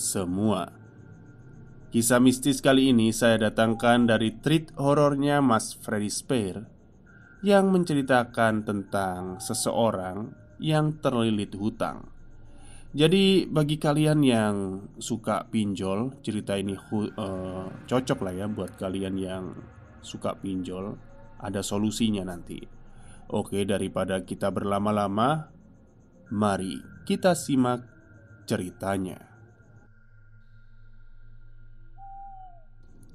[0.00, 0.72] semua.
[1.92, 6.64] Kisah mistis kali ini saya datangkan dari treat horornya Mas Freddy Spare
[7.44, 12.08] yang menceritakan tentang seseorang yang terlilit hutang.
[12.90, 14.54] Jadi bagi kalian yang
[14.98, 19.44] suka pinjol, cerita ini uh, cocok lah ya buat kalian yang
[20.02, 20.98] suka pinjol.
[21.38, 22.58] Ada solusinya nanti.
[23.30, 25.54] Oke, daripada kita berlama-lama,
[26.34, 27.86] mari kita simak
[28.50, 29.29] ceritanya.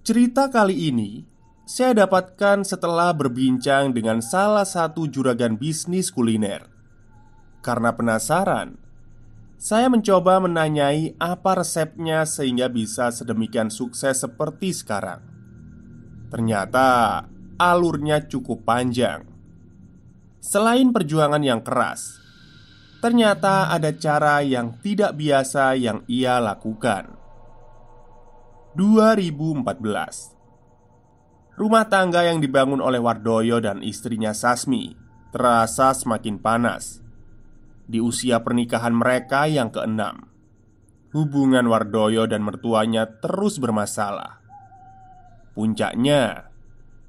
[0.06, 1.26] Cerita kali ini
[1.66, 6.70] saya dapatkan setelah berbincang dengan salah satu juragan bisnis kuliner.
[7.66, 8.78] Karena penasaran,
[9.58, 15.26] saya mencoba menanyai apa resepnya sehingga bisa sedemikian sukses seperti sekarang.
[16.30, 17.26] Ternyata
[17.58, 19.26] alurnya cukup panjang.
[20.38, 22.22] Selain perjuangan yang keras,
[23.02, 27.25] ternyata ada cara yang tidak biasa yang ia lakukan.
[28.76, 29.64] 2014
[31.56, 34.92] Rumah tangga yang dibangun oleh Wardoyo dan istrinya Sasmi
[35.32, 37.00] terasa semakin panas.
[37.88, 40.28] Di usia pernikahan mereka yang keenam
[41.16, 44.44] Hubungan Wardoyo dan mertuanya terus bermasalah.
[45.56, 46.52] Puncaknya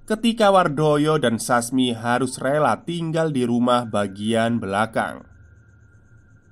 [0.07, 5.27] Ketika Wardoyo dan Sasmi harus rela tinggal di rumah bagian belakang.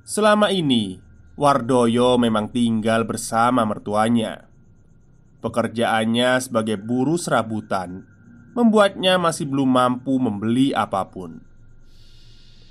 [0.03, 0.99] Selama ini
[1.39, 4.51] Wardoyo memang tinggal bersama mertuanya
[5.45, 8.09] Pekerjaannya sebagai buruh serabutan
[8.57, 11.45] membuatnya masih belum mampu membeli apa pun.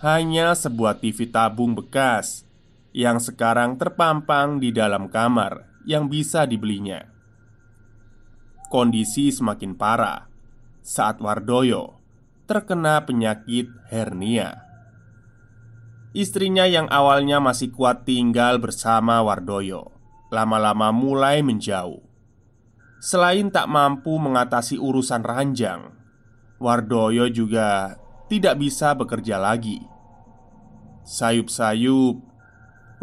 [0.01, 2.49] Hanya sebuah TV tabung bekas
[2.97, 7.05] yang sekarang terpampang di dalam kamar yang bisa dibelinya.
[8.73, 10.25] Kondisi semakin parah
[10.81, 12.01] saat Wardoyo
[12.49, 14.65] terkena penyakit hernia.
[16.17, 19.93] Istrinya yang awalnya masih kuat tinggal bersama Wardoyo,
[20.33, 22.12] lama-lama mulai menjauh.
[23.03, 25.91] Selain tak mampu mengatasi urusan ranjang,
[26.55, 27.99] Wardoyo juga
[28.31, 29.83] tidak bisa bekerja lagi.
[31.03, 32.23] Sayup-sayup,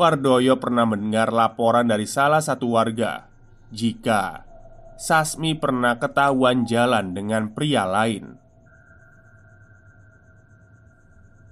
[0.00, 3.28] Wardoyo pernah mendengar laporan dari salah satu warga
[3.68, 4.48] jika
[4.96, 8.40] Sasmi pernah ketahuan jalan dengan pria lain.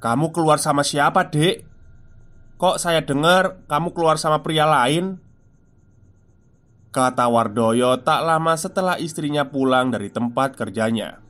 [0.01, 1.69] "Kamu keluar sama siapa, Dek?
[2.57, 5.28] Kok saya dengar kamu keluar sama pria lain?"
[6.89, 11.21] Kata Wardoyo tak lama setelah istrinya pulang dari tempat kerjanya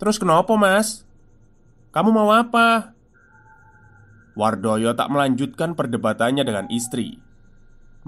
[0.00, 1.04] Terus kenapa mas?
[1.92, 2.96] Kamu mau apa?
[4.32, 7.20] Wardoyo tak melanjutkan perdebatannya dengan istri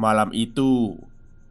[0.01, 0.97] Malam itu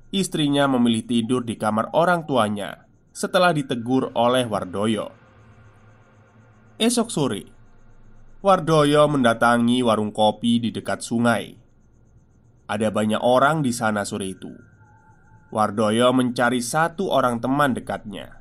[0.09, 5.13] Istrinya memilih tidur di kamar orang tuanya Setelah ditegur oleh Wardoyo
[6.81, 7.43] Esok sore
[8.41, 11.68] Wardoyo mendatangi warung kopi di dekat sungai
[12.69, 14.53] ada banyak orang di sana sore itu.
[15.49, 18.37] Wardoyo mencari satu orang teman dekatnya,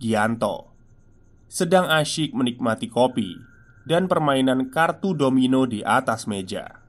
[0.00, 0.72] Gianto,
[1.52, 3.36] sedang asyik menikmati kopi
[3.84, 6.80] dan permainan kartu domino di atas meja.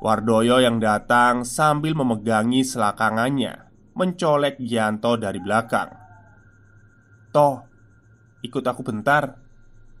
[0.00, 5.92] Wardoyo yang datang sambil memegangi selakangannya mencolek Gianto dari belakang.
[7.36, 7.68] "Toh,
[8.40, 9.36] ikut aku bentar.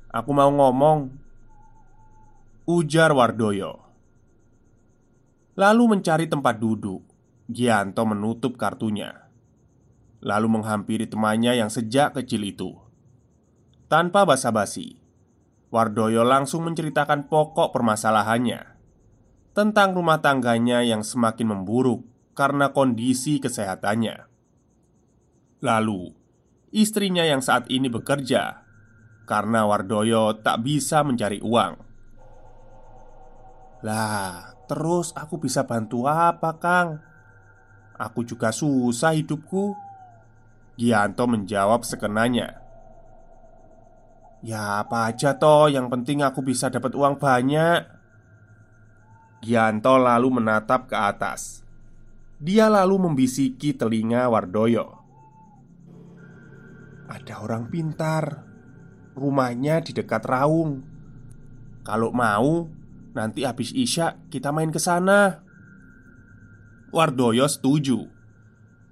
[0.08, 1.12] Aku mau ngomong."
[2.64, 3.89] Ujar Wardoyo.
[5.58, 7.02] Lalu mencari tempat duduk.
[7.50, 9.30] Gianto menutup kartunya.
[10.22, 12.76] Lalu menghampiri temannya yang sejak kecil itu.
[13.90, 15.02] Tanpa basa-basi,
[15.74, 18.78] Wardoyo langsung menceritakan pokok permasalahannya
[19.50, 22.06] tentang rumah tangganya yang semakin memburuk
[22.38, 24.30] karena kondisi kesehatannya.
[25.60, 26.14] Lalu,
[26.70, 28.62] istrinya yang saat ini bekerja
[29.26, 31.74] karena Wardoyo tak bisa mencari uang.
[33.86, 37.02] Lah, terus aku bisa bantu apa, Kang?
[37.98, 39.74] Aku juga susah hidupku.
[40.78, 42.62] Gianto menjawab sekenanya.
[44.40, 47.82] Ya apa aja toh, yang penting aku bisa dapat uang banyak.
[49.42, 51.66] Gianto lalu menatap ke atas.
[52.40, 54.96] Dia lalu membisiki telinga Wardoyo.
[57.10, 58.48] Ada orang pintar.
[59.12, 60.80] Rumahnya di dekat Raung.
[61.84, 62.79] Kalau mau,
[63.16, 65.42] nanti habis Isya kita main ke sana.
[66.90, 68.06] Wardoyo setuju.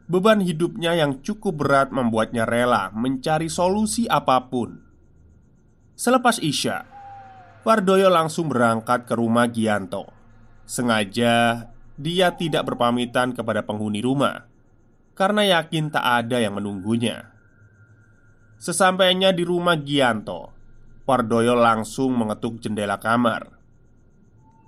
[0.09, 4.81] Beban hidupnya yang cukup berat membuatnya rela mencari solusi apa pun.
[5.99, 6.87] Selepas Isya,
[7.67, 10.09] Wardoyo langsung berangkat ke rumah Gianto.
[10.65, 11.69] Sengaja
[11.99, 14.47] dia tidak berpamitan kepada penghuni rumah
[15.19, 17.35] karena yakin tak ada yang menunggunya.
[18.63, 20.55] Sesampainya di rumah Gianto,
[21.03, 23.58] Wardoyo langsung mengetuk jendela kamar,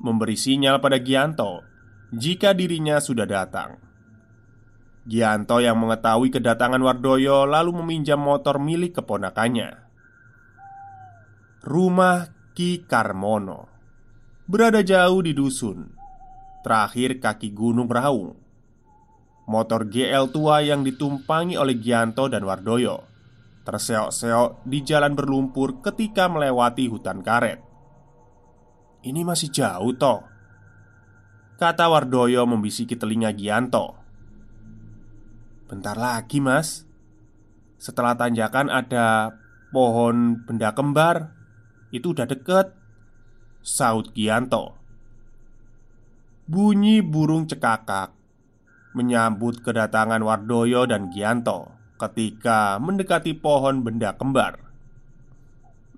[0.01, 1.63] memberi sinyal pada Gianto
[2.11, 3.79] jika dirinya sudah datang.
[5.05, 9.77] Gianto yang mengetahui kedatangan Wardoyo lalu meminjam motor milik keponakannya.
[11.61, 13.69] Rumah Ki Karmono
[14.51, 15.93] berada jauh di dusun,
[16.67, 18.35] terakhir kaki Gunung Raung.
[19.47, 23.11] Motor GL tua yang ditumpangi oleh Gianto dan Wardoyo
[23.71, 27.70] terseok-seok di jalan berlumpur ketika melewati hutan karet.
[29.01, 30.29] Ini masih jauh, toh.
[31.57, 33.97] Kata Wardoyo membisiki telinga Gianto.
[35.69, 36.85] Bentar lagi mas.
[37.81, 39.33] Setelah tanjakan ada
[39.73, 41.33] pohon benda kembar.
[41.89, 42.77] Itu udah deket.
[43.65, 44.77] Saud Gianto.
[46.51, 48.11] Bunyi burung cekakak
[48.99, 54.70] Menyambut kedatangan Wardoyo dan Gianto Ketika mendekati pohon benda kembar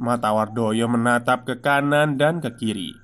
[0.02, 3.02] Mata Wardoyo menatap ke kanan dan ke kiri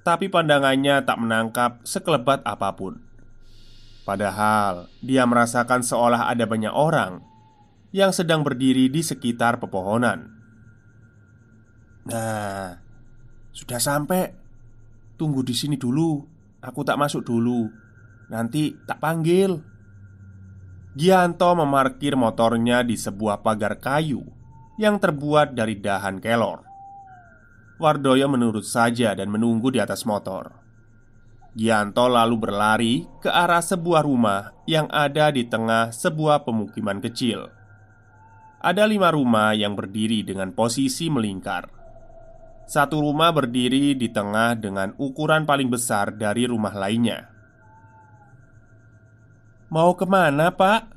[0.00, 2.98] tapi pandangannya tak menangkap sekelebat apa pun.
[4.08, 7.20] Padahal dia merasakan seolah ada banyak orang
[7.92, 10.34] yang sedang berdiri di sekitar pepohonan.
[12.08, 12.80] Nah,
[13.52, 14.40] sudah sampai.
[15.20, 16.16] Tunggu di sini dulu.
[16.64, 17.68] Aku tak masuk dulu.
[18.32, 19.52] Nanti tak panggil.
[20.96, 24.39] Gianto memarkir motornya di sebuah pagar kayu
[24.80, 26.64] yang terbuat dari dahan kelor.
[27.76, 30.56] Wardoyo menurut saja dan menunggu di atas motor.
[31.52, 37.52] Gianto lalu berlari ke arah sebuah rumah yang ada di tengah sebuah pemukiman kecil.
[38.60, 41.68] Ada lima rumah yang berdiri dengan posisi melingkar.
[42.64, 47.26] Satu rumah berdiri di tengah dengan ukuran paling besar dari rumah lainnya.
[49.72, 50.89] "Mau ke mana, Pak?"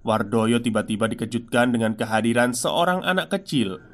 [0.00, 3.84] Wardoyo tiba-tiba dikejutkan dengan kehadiran seorang anak kecil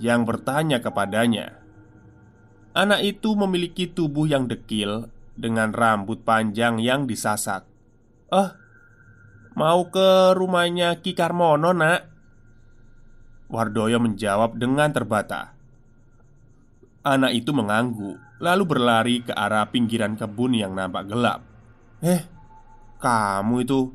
[0.00, 1.60] yang bertanya kepadanya.
[2.72, 7.68] Anak itu memiliki tubuh yang dekil dengan rambut panjang yang disasak.
[8.32, 8.50] "Eh,
[9.52, 12.00] mau ke rumahnya Ki Karmono, Nak?"
[13.52, 15.52] Wardoyo menjawab dengan terbata.
[17.04, 21.44] Anak itu mengangguk, lalu berlari ke arah pinggiran kebun yang nampak gelap.
[22.00, 22.24] "Eh,
[23.04, 23.92] kamu itu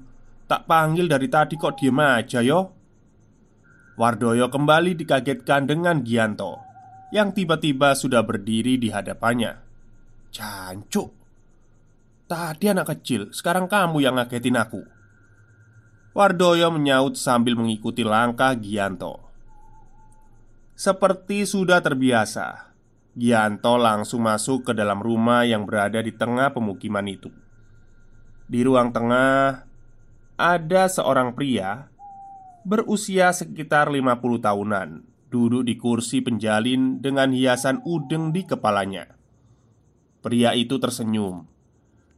[0.48, 2.74] tak panggil dari tadi kok diem aja yo?"
[3.98, 6.62] Wardoyo kembali dikagetkan dengan Gianto
[7.10, 9.58] Yang tiba-tiba sudah berdiri di hadapannya.
[10.30, 11.18] Cancuk
[12.28, 14.84] Tadi anak kecil, sekarang kamu yang ngagetin aku.
[16.12, 19.24] Wardoyo menyaut sambil mengikuti langkah Gianto.
[20.76, 22.74] Seperti sudah terbiasa
[23.18, 27.32] Gianto langsung masuk ke dalam rumah yang berada di tengah pemukiman itu.
[28.46, 29.67] Di ruang tengah
[30.38, 31.90] Ada seorang pria
[32.62, 35.02] berusia sekitar 50 tahunan
[35.34, 39.18] Duduk di kursi penjalin dengan hiasan udeng di kepalanya.
[40.22, 41.50] Pria itu tersenyum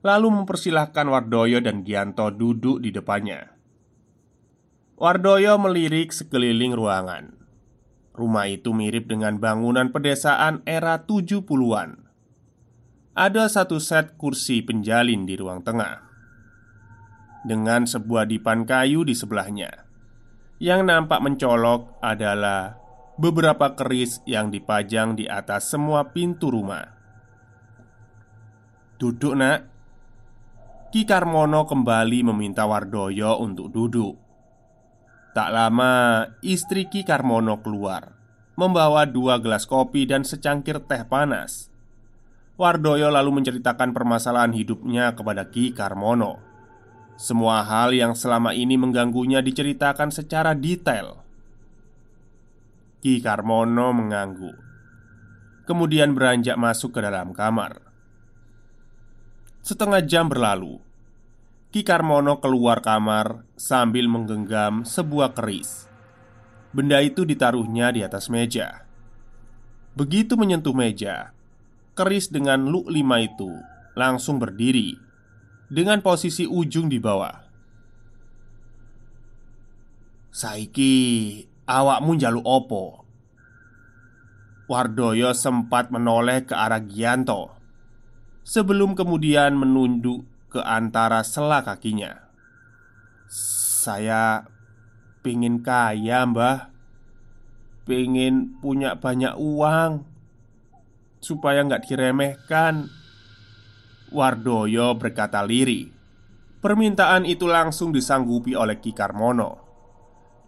[0.04, 3.56] Lalu mempersilahkan Wardoyo dan Gianto duduk di depannya.
[5.00, 7.40] Wardoyo melirik sekeliling ruangan.
[8.20, 12.04] Rumah itu mirip dengan bangunan pedesaan era 70-an
[13.16, 16.09] Ada satu set kursi penjalin di ruang tengah
[17.44, 19.88] dengan sebuah dipan kayu di sebelahnya.
[20.60, 22.76] Yang nampak mencolok adalah
[23.16, 26.84] beberapa keris yang dipajang di atas semua pintu rumah.
[29.00, 29.60] "Duduk, Nak."
[30.90, 34.18] Ki Karmono kembali meminta Wardoyo untuk duduk.
[35.38, 38.18] Tak lama, istri Ki Karmono keluar,
[38.58, 41.70] membawa dua gelas kopi dan secangkir teh panas.
[42.58, 46.49] Wardoyo lalu menceritakan permasalahan hidupnya kepada Ki Karmono.
[47.20, 51.20] Semua hal yang selama ini mengganggunya diceritakan secara detail.
[53.04, 54.56] Ki Karmono mengangguk,
[55.68, 57.84] kemudian beranjak masuk ke dalam kamar.
[59.60, 60.80] Setengah jam berlalu,
[61.76, 65.92] Ki Karmono keluar kamar sambil menggenggam sebuah keris.
[66.72, 68.88] Benda itu ditaruhnya di atas meja.
[69.92, 71.36] Begitu menyentuh meja,
[72.00, 73.52] keris dengan luk lima itu
[74.00, 75.09] langsung berdiri
[75.70, 77.48] dengan posisi ujung di bawah.
[80.34, 80.94] Saiki
[81.70, 82.86] awakmu jaluk opo?
[84.70, 87.58] Wardoyo sempat menoleh ke arah Gianto
[88.46, 92.30] Sebelum kemudian menunduk ke antara sela kakinya
[93.26, 94.46] Saya
[95.26, 96.70] pingin kaya mbah
[97.90, 100.06] Pingin punya banyak uang
[101.20, 102.88] supaya nggak diremehkan.
[104.10, 105.90] Wardoyo berkata liri.
[106.60, 109.62] Permintaan itu langsung disanggupi oleh Ki Karmono.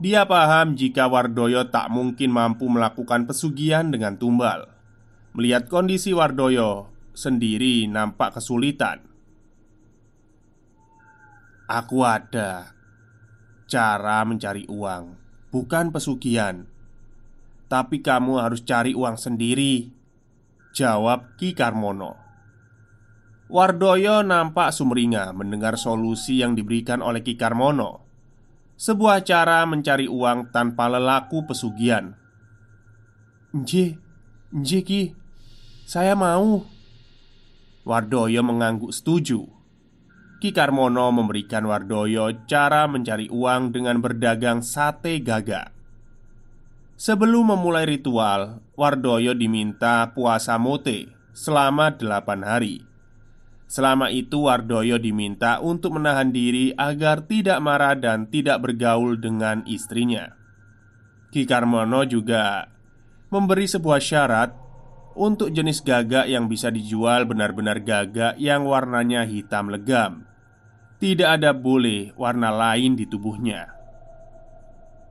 [0.02, 4.66] Dia paham jika Wardoyo tak mungkin mampu melakukan pesugihan dengan tumbal.
[5.38, 9.06] Melihat kondisi Wardoyo sendiri nampak kesulitan.
[11.70, 12.76] Aku ada
[13.70, 15.16] cara mencari uang,
[15.54, 16.68] bukan pesugihan.
[17.72, 20.02] Tapi kamu harus cari uang sendiri
[20.72, 22.21] Jawab Ki Karmono
[23.52, 28.00] Wardoyo nampak sumringah mendengar solusi yang diberikan oleh Ki Karmono.
[28.80, 32.16] Sebuah cara mencari uang tanpa lelaku pesugihan.
[33.52, 34.00] Nje,
[34.56, 35.04] nje Ki.
[35.84, 36.64] Saya mau.
[37.84, 39.44] Wardoyo mengangguk setuju.
[40.40, 45.76] Ki Karmono memberikan Wardoyo cara mencari uang dengan berdagang sate gagak.
[46.96, 52.91] Sebelum memulai ritual, Wardoyo diminta puasa mote selama delapan hari.
[53.72, 60.36] Selama itu, Wardoyo diminta untuk menahan diri agar tidak marah dan tidak bergaul dengan istrinya.
[61.32, 62.68] Ki Karmono juga
[63.32, 64.52] memberi sebuah syarat
[65.16, 70.28] untuk jenis gagak yang bisa dijual benar-benar gagak yang warnanya hitam legam.
[71.00, 73.72] Tidak ada boleh warna lain di tubuhnya.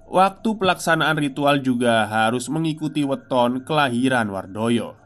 [0.04, 4.99] Waktu pelaksanaan ritual juga harus mengikuti weton kelahiran Wardoyo.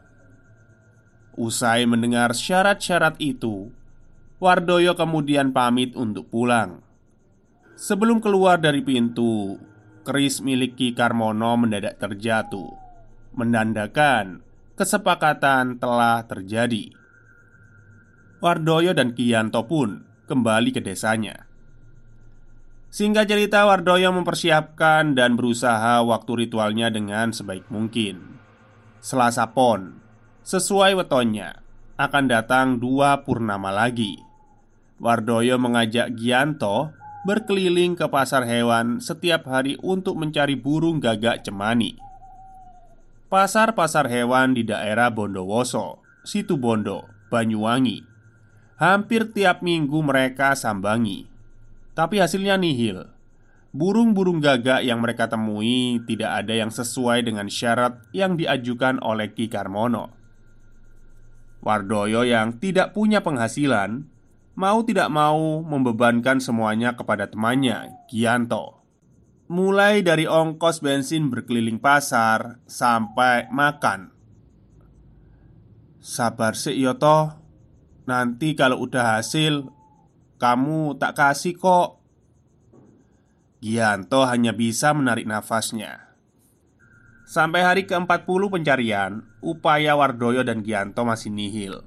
[1.35, 3.67] Usai mendengar syarat-syarat itu,
[4.39, 6.79] Wardoyo kemudian pamit untuk pulang.
[7.75, 9.59] Sebelum keluar dari pintu,
[10.07, 12.71] keris milik Ki Karmono mendadak terjatuh,
[13.35, 14.39] menandakan
[14.79, 16.95] kesepakatan telah terjadi.
[18.39, 21.51] Wardoyo dan Kianto pun kembali ke desanya.
[22.95, 28.39] Singkat cerita, Wardoyo mempersiapkan dan berusaha waktu ritualnya dengan sebaik mungkin.
[29.03, 30.04] Selasa Pon,
[30.45, 31.65] sesuai wetonnya,
[31.97, 34.21] akan datang dua purnama lagi.
[35.01, 36.93] Wardoyo mengajak Gianto
[37.25, 41.97] berkeliling ke pasar hewan setiap hari untuk mencari burung gagak cemani.
[43.27, 48.05] Pasar-pasar hewan di daerah Bondowoso, Situ Bondo, Banyuwangi,
[48.77, 51.35] hampir tiap minggu mereka sambangi
[51.95, 53.07] tapi hasilnya nihil.
[53.71, 59.47] Burung-burung gagak yang mereka temui tidak ada yang sesuai dengan syarat yang diajukan oleh Ki
[59.47, 60.11] Karmono.
[61.65, 64.05] Wardoyo yang tidak punya penghasilan
[64.53, 68.85] mau tidak mau membebankan semuanya kepada temannya, Gianto.
[69.49, 74.13] Mulai dari ongkos bensin berkeliling pasar sampai makan.
[75.97, 77.33] Sabar sih Yoto,
[78.05, 79.65] nanti kalau udah hasil
[80.37, 81.97] kamu tak kasih kok
[83.57, 86.04] Gianto hanya bisa menarik nafasnya
[87.25, 91.81] Sampai hari ke-40 pencarian Upaya Wardoyo dan Gianto masih nihil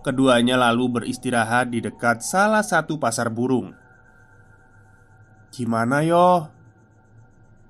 [0.00, 3.76] Keduanya lalu beristirahat di dekat salah satu pasar burung
[5.52, 6.48] Gimana yo?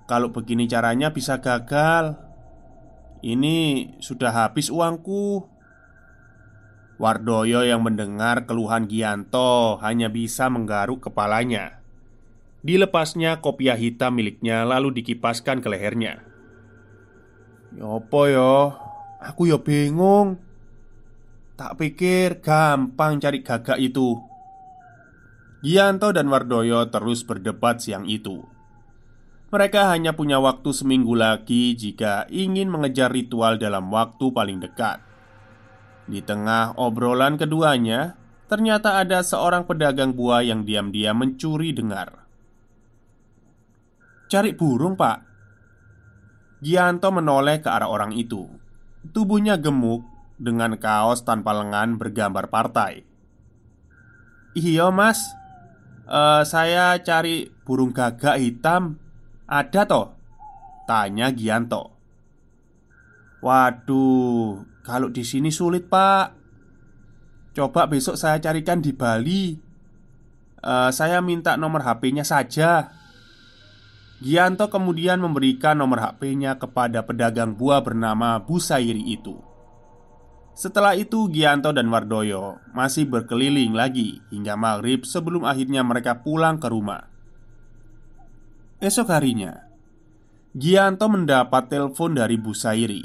[0.07, 2.15] Kalau begini caranya bisa gagal
[3.19, 5.43] Ini sudah habis uangku
[6.97, 11.85] Wardoyo yang mendengar keluhan Gianto hanya bisa menggaruk kepalanya.
[12.65, 16.36] Dilepasnya kopiah hitam miliknya lalu dikipaskan ke lehernya.
[17.77, 18.73] Yopo yo,
[19.21, 20.41] aku yo bingung.
[21.61, 24.17] Tak pikir gampang cari gagak itu.
[25.61, 28.45] Gianto dan Wardoyo terus berdebat siang itu.
[29.53, 35.01] Mereka hanya punya waktu seminggu lagi jika ingin mengejar ritual dalam waktu paling dekat.
[36.09, 38.17] Di tengah obrolan keduanya,
[38.49, 42.25] ternyata ada seorang pedagang buah yang diam-diam mencuri dengar.
[44.33, 45.36] "Cari burung, Pak."
[46.61, 48.49] Gianto menoleh ke arah orang itu.
[49.13, 50.03] Tubuhnya gemuk
[50.41, 53.05] dengan kaos tanpa lengan bergambar partai.
[54.57, 55.21] "Iya, Mas.
[56.07, 58.95] Uh, saya cari burung gagak hitam
[59.51, 60.15] ada toh?
[60.87, 61.99] Tanya Gianto
[63.43, 66.35] Waduh, kalau di sini sulit pak
[67.59, 69.59] Coba besok saya carikan di Bali
[70.63, 72.87] uh, Saya minta nomor HP-nya saja
[74.17, 79.37] Gianto kemudian memberikan nomor HP-nya kepada pedagang buah bernama Busairi itu
[80.57, 86.73] setelah itu Gianto dan Wardoyo masih berkeliling lagi hingga maghrib sebelum akhirnya mereka pulang ke
[86.73, 87.13] rumah
[88.77, 89.73] Esok harinya,
[90.53, 93.01] Gianto mendapat telepon dari Bu Sairi.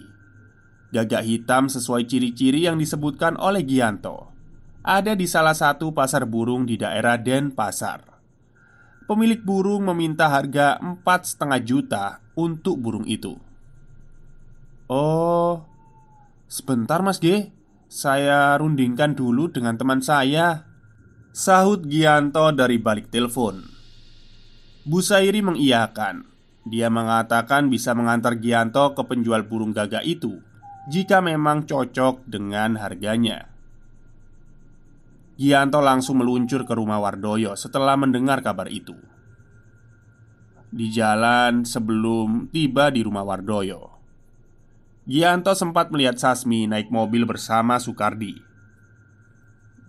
[0.91, 4.35] Gagak hitam sesuai ciri-ciri yang disebutkan oleh Gianto
[4.83, 8.10] ada di salah satu pasar burung di daerah Denpasar.
[9.11, 13.35] Pemilik burung meminta harga empat setengah juta untuk burung itu.
[14.87, 15.67] Oh,
[16.47, 17.51] sebentar Mas G,
[17.91, 20.63] saya rundingkan dulu dengan teman saya.
[21.35, 23.59] Sahut Gianto dari balik telepon.
[24.87, 26.23] Bu Sairi mengiyakan.
[26.71, 30.39] Dia mengatakan bisa mengantar Gianto ke penjual burung gagak itu
[30.87, 33.50] jika memang cocok dengan harganya.
[35.41, 38.93] Gianto langsung meluncur ke rumah Wardoyo setelah mendengar kabar itu.
[40.69, 43.89] Di jalan sebelum tiba di rumah Wardoyo,
[45.09, 48.37] Gianto sempat melihat Sasmi naik mobil bersama Sukardi.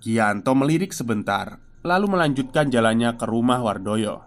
[0.00, 4.25] Gianto melirik sebentar, lalu melanjutkan jalannya ke rumah Wardoyo.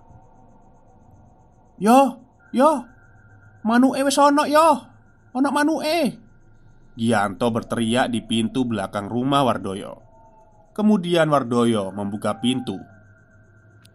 [1.82, 2.22] Yo,
[2.54, 2.86] yo,
[3.66, 4.94] Manu wis ana yo.
[5.34, 6.22] Ana manuke.
[6.94, 10.05] Gianto berteriak di pintu belakang rumah Wardoyo.
[10.76, 12.76] Kemudian Wardoyo membuka pintu.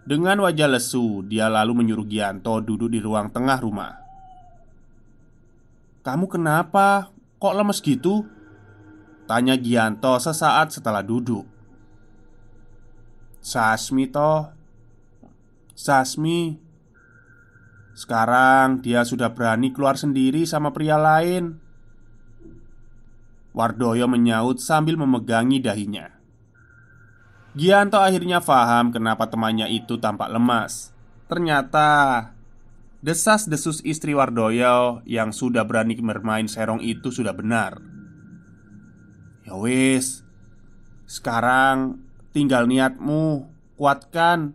[0.00, 3.92] Dengan wajah lesu, dia lalu menyuruh Gianto duduk di ruang tengah rumah.
[6.00, 7.12] "Kamu kenapa?
[7.36, 8.24] Kok lemes gitu?"
[9.28, 11.44] tanya Gianto sesaat setelah duduk.
[13.44, 14.48] "Sasmi toh.
[15.76, 16.56] Sasmi
[17.96, 21.60] sekarang dia sudah berani keluar sendiri sama pria lain.
[23.52, 26.19] Wardoyo menyaut sambil memegangi dahinya.
[27.50, 30.94] Gianto akhirnya faham kenapa temannya itu tampak lemas.
[31.26, 32.30] Ternyata
[33.02, 37.82] desas-desus istri Wardoyo yang sudah berani bermain serong itu sudah benar.
[39.42, 40.22] Ya wis,
[41.10, 41.98] sekarang
[42.30, 44.54] tinggal niatmu, kuatkan.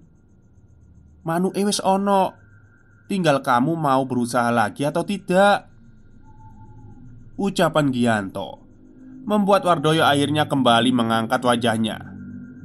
[1.25, 2.37] Manu ewes ono
[3.09, 5.69] Tinggal kamu mau berusaha lagi atau tidak
[7.33, 8.61] Ucapan Gianto
[9.25, 12.14] Membuat Wardoyo akhirnya kembali mengangkat wajahnya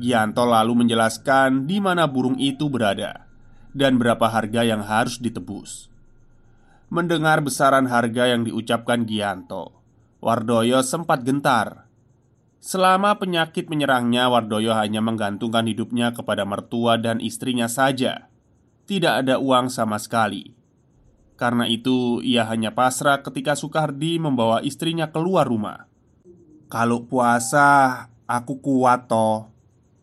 [0.01, 3.29] Gianto lalu menjelaskan di mana burung itu berada
[3.77, 5.93] Dan berapa harga yang harus ditebus
[6.89, 9.77] Mendengar besaran harga yang diucapkan Gianto
[10.25, 11.85] Wardoyo sempat gentar
[12.61, 18.29] Selama penyakit menyerangnya, Wardoyo hanya menggantungkan hidupnya kepada mertua dan istrinya saja
[18.91, 20.51] tidak ada uang sama sekali.
[21.39, 25.87] Karena itu, ia hanya pasrah ketika Soekardi membawa istrinya keluar rumah.
[26.67, 29.47] "Kalau puasa, aku kuat, toh,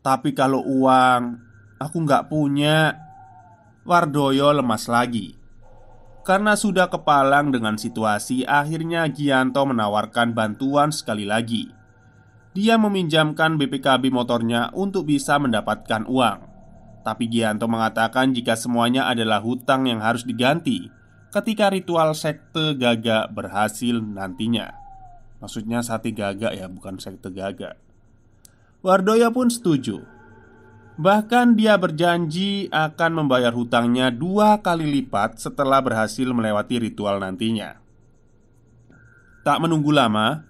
[0.07, 1.35] tapi kalau uang,
[1.83, 3.03] aku nggak punya."
[3.87, 5.37] Wardoyo lemas lagi
[6.27, 8.43] karena sudah kepalang dengan situasi.
[8.43, 11.71] Akhirnya, Gianto menawarkan bantuan sekali lagi.
[12.51, 16.39] Dia meminjamkan BPKB motornya untuk bisa mendapatkan uang.
[17.07, 20.91] Tapi Gianto mengatakan jika semuanya adalah hutang yang harus diganti
[21.31, 24.75] ketika ritual sekte gaga berhasil nantinya.
[25.39, 27.79] Maksudnya sati gaga ya, bukan sekte gaga.
[28.81, 30.05] Wardoyo pun setuju.
[30.97, 37.77] Bahkan dia berjanji akan membayar hutangnya dua kali lipat setelah berhasil melewati ritual nantinya.
[39.45, 40.41] Tak menunggu lama,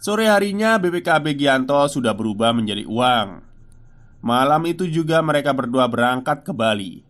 [0.00, 3.46] sore harinya BPKB Gianto sudah berubah menjadi uang
[4.26, 7.06] Malam itu juga mereka berdua berangkat ke Bali.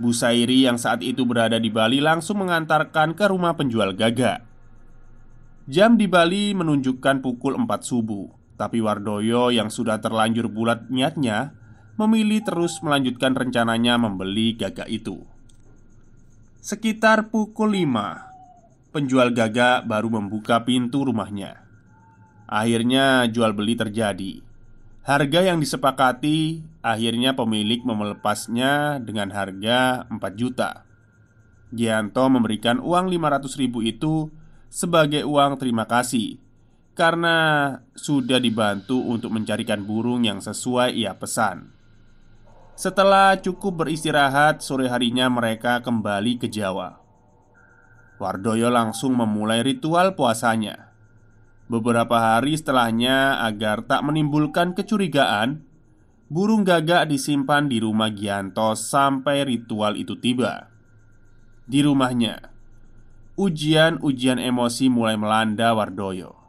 [0.00, 4.42] Bu Sairi yang saat itu berada di Bali langsung mengantarkan ke rumah penjual gagak.
[5.70, 11.56] Jam di Bali menunjukkan pukul 4 subuh, tapi Wardoyo yang sudah terlanjur bulat niatnya
[11.96, 15.24] memilih terus melanjutkan rencananya membeli gagak itu.
[16.60, 21.64] Sekitar pukul 5, penjual gagak baru membuka pintu rumahnya.
[22.44, 24.44] Akhirnya jual beli terjadi.
[25.08, 30.84] Harga yang disepakati akhirnya pemilik memelepasnya dengan harga 4 juta.
[31.72, 34.28] Gianto memberikan uang 500 ribu itu
[34.68, 36.49] sebagai uang terima kasih
[37.00, 37.36] karena
[37.96, 41.72] sudah dibantu untuk mencarikan burung yang sesuai ia pesan.
[42.76, 47.00] Setelah cukup beristirahat, sore harinya mereka kembali ke Jawa.
[48.20, 50.92] Wardoyo langsung memulai ritual puasanya.
[51.72, 55.64] Beberapa hari setelahnya, agar tak menimbulkan kecurigaan,
[56.28, 60.68] burung gagak disimpan di rumah Gianto sampai ritual itu tiba.
[61.64, 62.44] Di rumahnya,
[63.40, 66.39] ujian-ujian emosi mulai melanda Wardoyo.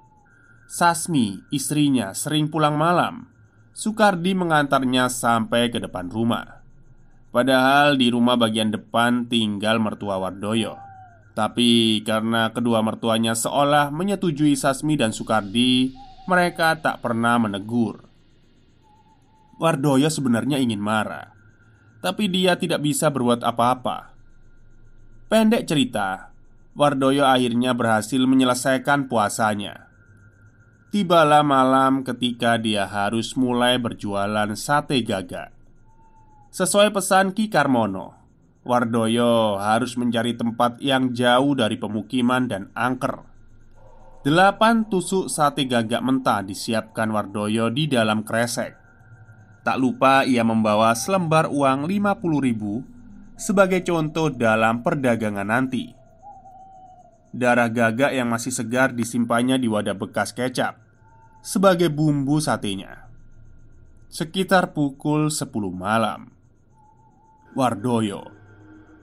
[0.71, 3.27] Sasmi, istrinya, sering pulang malam.
[3.75, 6.63] Sukardi mengantarnya sampai ke depan rumah.
[7.35, 10.79] Padahal di rumah bagian depan tinggal mertua Wardoyo.
[11.35, 15.91] Tapi karena kedua mertuanya seolah menyetujui Sasmi dan Sukardi,
[16.23, 18.07] mereka tak pernah menegur.
[19.59, 21.35] Wardoyo sebenarnya ingin marah,
[21.99, 24.15] tapi dia tidak bisa berbuat apa-apa.
[25.27, 26.31] Pendek cerita,
[26.79, 29.90] Wardoyo akhirnya berhasil menyelesaikan puasanya.
[30.91, 35.55] Tibalah malam ketika dia harus mulai berjualan sate gagak.
[36.51, 38.11] Sesuai pesan Ki Karmono,
[38.67, 43.23] Wardoyo harus mencari tempat yang jauh dari pemukiman dan angker.
[44.27, 48.75] Delapan tusuk sate gagak mentah disiapkan Wardoyo di dalam kresek.
[49.63, 52.19] Tak lupa ia membawa selembar uang 50
[52.51, 52.83] ribu
[53.39, 56.00] sebagai contoh dalam perdagangan nanti.
[57.31, 60.83] Darah gagak yang masih segar disimpannya di wadah bekas kecap
[61.39, 63.07] sebagai bumbu satenya.
[64.11, 66.27] Sekitar pukul 10 malam.
[67.55, 68.41] Wardoyo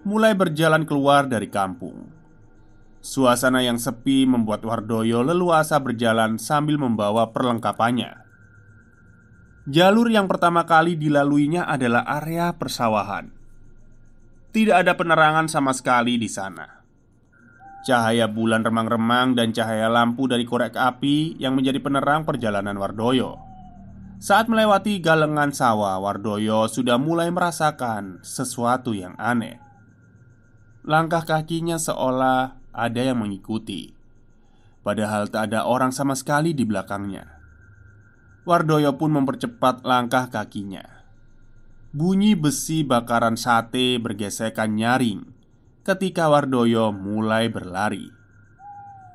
[0.08, 2.08] mulai berjalan keluar dari kampung.
[3.04, 8.24] Suasana yang sepi membuat Wardoyo leluasa berjalan sambil membawa perlengkapannya.
[9.68, 13.28] Jalur yang pertama kali dilaluinya adalah area persawahan.
[14.48, 16.77] Tidak ada penerangan sama sekali di sana.
[17.86, 23.38] Cahaya bulan remang-remang dan cahaya lampu dari korek api yang menjadi penerang perjalanan Wardoyo.
[24.18, 29.62] Saat melewati galengan sawah, Wardoyo sudah mulai merasakan sesuatu yang aneh.
[30.88, 33.92] Langkah kakinya seolah ada yang mengikuti
[34.86, 37.26] Padahal tak ada orang sama sekali di belakangnya
[38.46, 41.04] Wardoyo pun mempercepat langkah kakinya
[41.92, 45.37] Bunyi besi bakaran sate bergesekan nyaring
[45.88, 48.12] Ketika Wardoyo mulai berlari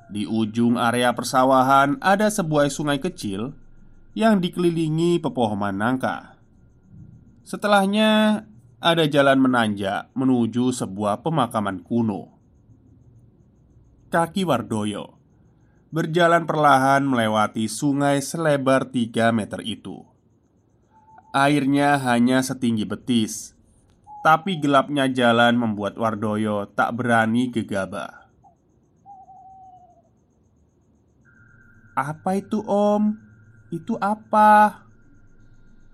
[0.09, 3.53] Di ujung area persawahan ada sebuah sungai kecil
[4.17, 6.33] Yang dikelilingi pepohonan nangka
[7.45, 8.41] Setelahnya
[8.83, 12.35] ada jalan menanjak menuju sebuah pemakaman kuno.
[14.11, 15.15] Kaki Wardoyo
[15.87, 20.03] berjalan perlahan melewati sungai selebar 3 meter itu.
[21.31, 23.55] Airnya hanya setinggi betis,
[24.23, 28.23] tapi gelapnya jalan membuat Wardoyo tak berani gegabah.
[31.93, 33.19] Apa itu, Om?
[33.69, 34.81] Itu apa?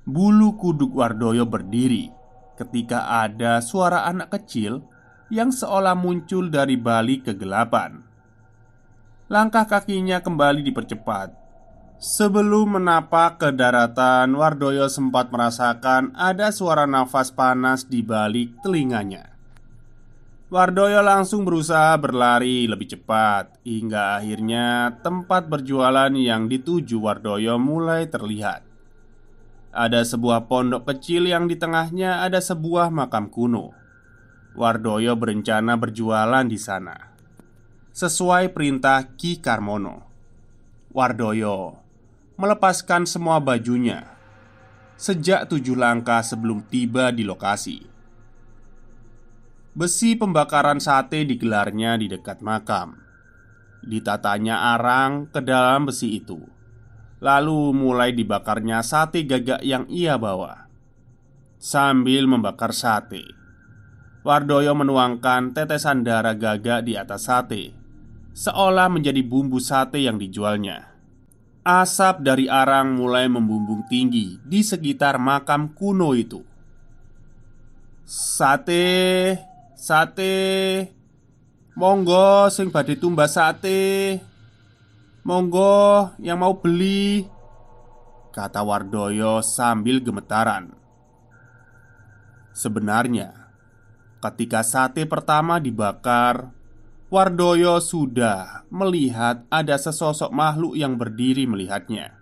[0.06, 2.14] Bulu kuduk Wardoyo berdiri
[2.56, 4.86] ketika ada suara anak kecil
[5.34, 8.06] yang seolah muncul dari balik kegelapan.
[9.32, 11.39] Langkah kakinya kembali dipercepat.
[12.00, 19.36] Sebelum menapak ke daratan, Wardoyo sempat merasakan ada suara nafas panas di balik telinganya.
[20.48, 28.64] Wardoyo langsung berusaha berlari lebih cepat hingga akhirnya tempat berjualan yang dituju Wardoyo mulai terlihat.
[29.76, 33.76] Ada sebuah pondok kecil yang di tengahnya ada sebuah makam kuno.
[34.56, 36.96] Wardoyo berencana berjualan di sana.
[37.92, 40.08] Sesuai perintah Ki Karmono.
[40.96, 41.89] Wardoyo
[42.40, 44.16] melepaskan semua bajunya
[45.00, 47.84] sejak tujuh langkah sebelum tiba di lokasi.
[49.76, 53.00] Besi pembakaran sate digelarnya di dekat makam.
[53.80, 56.36] Ditatanya arang ke dalam besi itu
[57.24, 60.68] Lalu mulai dibakarnya sate gagak yang ia bawa
[61.64, 63.24] Sambil membakar sate
[64.28, 67.72] Wardoyo menuangkan tetesan darah gagak di atas sate
[68.36, 70.99] Seolah menjadi bumbu sate yang dijualnya
[71.70, 76.42] Asap dari arang mulai membumbung tinggi di sekitar makam kuno itu.
[78.10, 79.38] Sate
[79.78, 80.36] Sate.
[81.78, 84.18] Monggo sing badhe tumbas sate.
[85.22, 87.30] Monggo yang mau beli
[88.34, 90.74] Kata Wardoyo sambil gemetaran.
[92.50, 93.40] Sebenarnya
[94.20, 96.52] Ketika sate pertama dibakar
[97.10, 102.14] Wardoyo sudah melihat ada sesosok makhluk yang berdiri melihatnya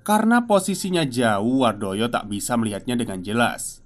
[0.00, 3.84] Karena posisinya jauh, Wardoyo tak bisa melihatnya dengan jelas.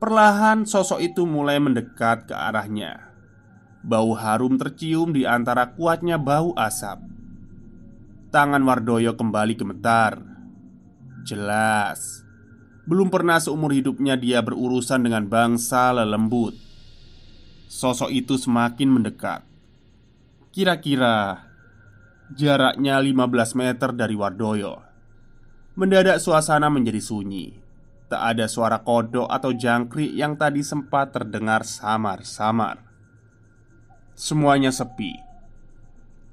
[0.00, 3.12] Perlahan sosok itu mulai mendekat ke arahnya.
[3.84, 7.04] Bau harum tercium di antara kuatnya bau asap.
[8.32, 10.16] Tangan Wardoyo kembali gemetar.
[11.28, 12.24] Jelas,
[12.88, 16.67] belum pernah seumur hidupnya dia berurusan dengan bangsa lelembut.
[17.68, 19.44] Sosok itu semakin mendekat.
[20.56, 21.48] Kira-kira
[22.28, 24.84] Jaraknya 15 meter dari Wardoyo.
[25.80, 27.56] Mendadak suasana menjadi sunyi.
[28.12, 32.84] Tak ada suara kodok atau jangkrik yang tadi sempat terdengar samar-samar.
[34.12, 35.16] Semuanya sepi.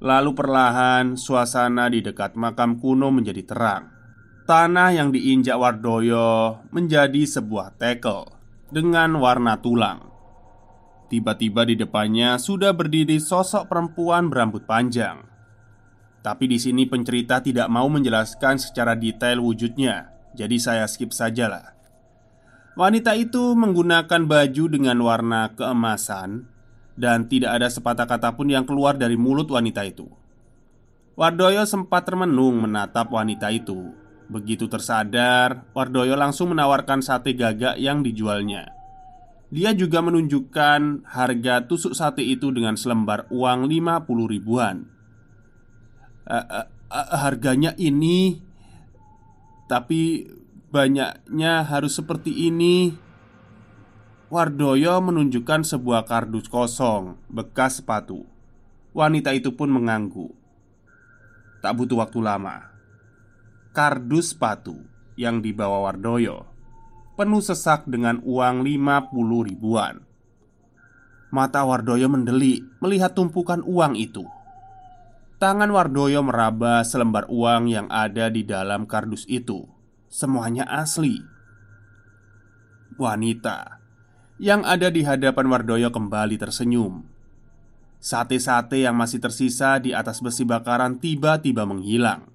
[0.04, 3.88] Lalu perlahan suasana di dekat makam kuno menjadi terang.
[4.44, 8.28] Tanah yang diinjak Wardoyo menjadi sebuah tekel
[8.68, 10.15] dengan warna tulang
[11.06, 15.36] Tiba-tiba di depannya sudah berdiri sosok perempuan berambut panjang
[16.26, 21.78] tapi di sini pencerita tidak mau menjelaskan secara detail wujudnya, jadi saya skip sajalah.
[22.74, 26.50] Wanita itu menggunakan baju dengan warna keemasan
[26.98, 30.10] dan tidak ada sepatah kata pun yang keluar dari mulut wanita itu.
[31.14, 33.94] Wardoyo sempat termenung menatap wanita itu.
[34.26, 38.75] Begitu tersadar, Wardoyo langsung menawarkan sate gagak yang dijualnya.
[39.54, 44.96] Dia juga menunjukkan harga tusuk sate itu dengan selembar uang 50 ribuan
[46.26, 48.42] uh, uh, uh, harganya ini,
[49.70, 50.26] tapi
[50.74, 52.98] banyaknya harus seperti ini.
[54.26, 58.26] Wardoyo menunjukkan sebuah kardus kosong bekas sepatu.
[58.92, 60.34] Wanita itu pun mengangguk.
[61.62, 62.74] Tak butuh waktu lama.
[63.70, 64.82] Kardus sepatu
[65.14, 66.55] yang dibawa Wardoyo
[67.16, 70.04] penuh sesak dengan uang 50 ribuan.
[71.32, 74.24] Mata Wardoyo mendelik melihat tumpukan uang itu.
[75.36, 79.68] Tangan Wardoyo meraba selembar uang yang ada di dalam kardus itu.
[80.08, 81.20] Semuanya asli.
[82.96, 83.84] Wanita
[84.40, 87.08] yang ada di hadapan Wardoyo kembali tersenyum.
[88.04, 92.35] Sate-sate yang masih tersisa di atas besi bakaran tiba-tiba menghilang.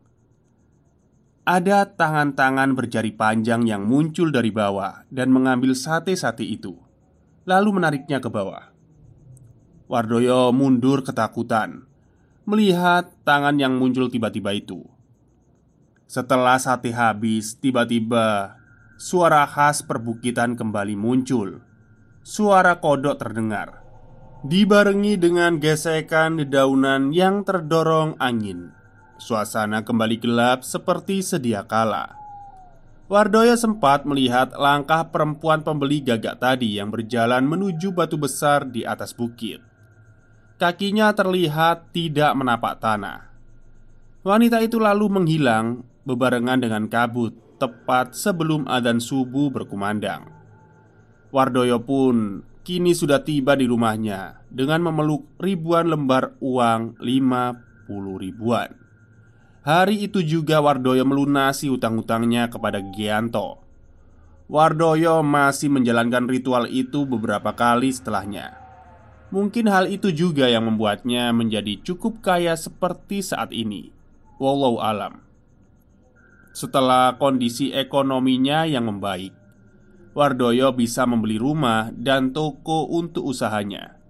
[1.45, 6.77] Ada tangan-tangan berjari panjang yang muncul dari bawah dan mengambil sate-sate itu,
[7.49, 8.71] lalu menariknya ke bawah.
[9.91, 11.91] Wardoyo mundur ketakutan
[12.51, 14.83] melihat tangan yang muncul tiba-tiba itu.
[16.11, 18.59] Setelah sate habis, tiba-tiba
[18.99, 21.63] suara khas perbukitan kembali muncul.
[22.27, 23.87] Suara kodok terdengar,
[24.43, 28.75] dibarengi dengan gesekan dedaunan yang terdorong angin.
[29.21, 32.17] Suasana kembali gelap seperti sedia kala.
[33.05, 39.13] Wardoyo sempat melihat langkah perempuan pembeli gagak tadi yang berjalan menuju batu besar di atas
[39.13, 39.61] bukit.
[40.57, 43.29] Kakinya terlihat tidak menapak tanah.
[44.25, 50.33] Wanita itu lalu menghilang bebarengan dengan kabut tepat sebelum adzan subuh berkumandang.
[51.29, 58.81] Wardoyo pun kini sudah tiba di rumahnya dengan memeluk ribuan lembar uang 50 ribuan.
[59.61, 63.61] Hari itu juga Wardoyo melunasi utang-utangnya kepada Gianto.
[64.49, 68.57] Wardoyo masih menjalankan ritual itu beberapa kali setelahnya.
[69.31, 73.93] Mungkin hal itu juga yang membuatnya menjadi cukup kaya seperti saat ini.
[74.41, 75.23] Wallahu alam.
[76.57, 79.37] Setelah kondisi ekonominya yang membaik,
[80.17, 84.01] Wardoyo bisa membeli rumah dan toko untuk usahanya.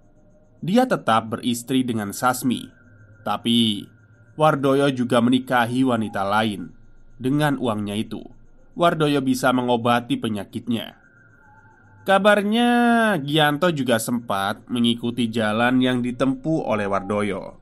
[0.63, 2.65] Dia tetap beristri dengan Sasmi,
[3.21, 3.85] tapi
[4.41, 6.73] Wardoyo juga menikahi wanita lain.
[7.21, 8.25] Dengan uangnya itu,
[8.73, 10.97] Wardoyo bisa mengobati penyakitnya.
[12.01, 12.69] Kabarnya
[13.21, 17.61] Gianto juga sempat mengikuti jalan yang ditempuh oleh Wardoyo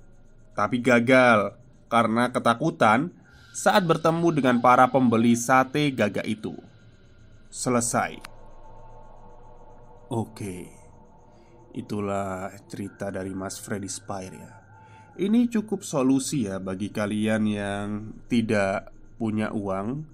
[0.55, 1.59] Tapi gagal
[1.91, 3.11] karena ketakutan
[3.51, 6.55] saat bertemu dengan para pembeli sate gagak itu
[7.51, 8.15] Selesai
[10.07, 10.71] Oke
[11.75, 14.68] Itulah cerita dari Mas Freddy Spire ya
[15.19, 17.87] Ini cukup solusi ya bagi kalian yang
[18.31, 20.07] tidak punya uang.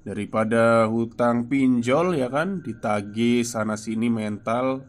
[0.00, 4.86] Daripada hutang pinjol ya kan Ditagih sana sini mental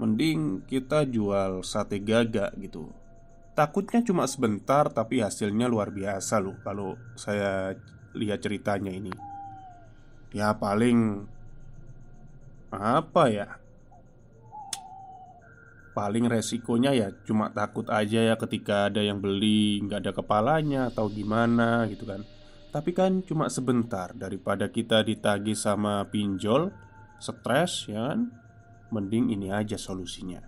[0.00, 2.88] Mending kita jual sate gagak gitu.
[3.52, 7.76] Takutnya cuma sebentar tapi hasilnya luar biasa loh Kalau saya
[8.16, 9.12] lihat ceritanya ini.
[10.32, 11.28] Ya paling
[12.72, 13.60] Apa ya
[15.96, 21.08] Paling resikonya ya cuma takut aja ya ketika ada yang beli nggak ada kepalanya atau
[21.08, 22.20] gimana gitu kan.
[22.68, 26.68] Tapi kan cuma sebentar daripada kita ditagih sama pinjol
[27.16, 28.28] Stres ya kan?
[28.92, 30.44] Mending ini aja solusinya.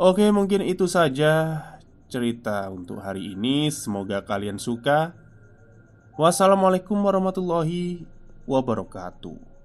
[0.00, 1.60] Oke mungkin itu saja
[2.08, 3.68] cerita untuk hari ini.
[3.68, 5.12] Semoga kalian suka.
[6.16, 8.08] Wassalamualaikum warahmatullahi
[8.48, 9.55] wabarakatuh.